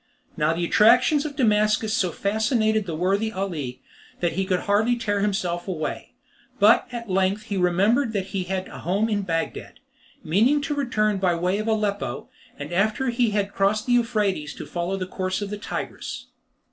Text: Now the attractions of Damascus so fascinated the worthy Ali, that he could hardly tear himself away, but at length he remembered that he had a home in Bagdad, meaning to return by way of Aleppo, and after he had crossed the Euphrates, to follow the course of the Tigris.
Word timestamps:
Now 0.35 0.51
the 0.53 0.65
attractions 0.65 1.25
of 1.27 1.35
Damascus 1.35 1.93
so 1.93 2.11
fascinated 2.11 2.87
the 2.87 2.95
worthy 2.95 3.31
Ali, 3.31 3.83
that 4.19 4.31
he 4.31 4.45
could 4.45 4.61
hardly 4.61 4.95
tear 4.95 5.19
himself 5.19 5.67
away, 5.67 6.15
but 6.59 6.87
at 6.91 7.07
length 7.07 7.43
he 7.43 7.55
remembered 7.57 8.11
that 8.13 8.25
he 8.33 8.45
had 8.45 8.67
a 8.69 8.79
home 8.79 9.09
in 9.09 9.21
Bagdad, 9.21 9.79
meaning 10.23 10.59
to 10.61 10.73
return 10.73 11.19
by 11.19 11.35
way 11.35 11.59
of 11.59 11.67
Aleppo, 11.67 12.29
and 12.57 12.73
after 12.73 13.09
he 13.09 13.29
had 13.29 13.53
crossed 13.53 13.85
the 13.85 13.93
Euphrates, 13.93 14.55
to 14.55 14.65
follow 14.65 14.97
the 14.97 15.05
course 15.05 15.39
of 15.39 15.51
the 15.51 15.57
Tigris. 15.59 16.25